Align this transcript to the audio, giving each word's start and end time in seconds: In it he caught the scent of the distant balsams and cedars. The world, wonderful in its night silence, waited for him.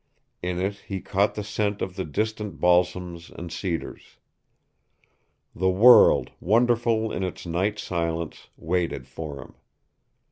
In 0.41 0.57
it 0.59 0.77
he 0.87 0.99
caught 0.99 1.35
the 1.35 1.43
scent 1.43 1.79
of 1.79 1.95
the 1.95 2.05
distant 2.05 2.59
balsams 2.59 3.29
and 3.29 3.51
cedars. 3.51 4.17
The 5.55 5.69
world, 5.69 6.31
wonderful 6.39 7.11
in 7.11 7.21
its 7.21 7.45
night 7.45 7.77
silence, 7.77 8.47
waited 8.57 9.07
for 9.07 9.39
him. 9.43 9.53